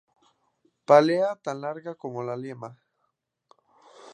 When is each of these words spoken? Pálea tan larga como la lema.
Pálea 0.87 1.35
tan 1.43 1.61
larga 1.65 1.93
como 1.93 2.23
la 2.23 2.35
lema. 2.45 2.71